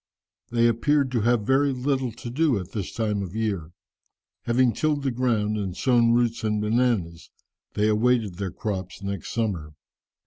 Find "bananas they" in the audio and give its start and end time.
6.59-7.87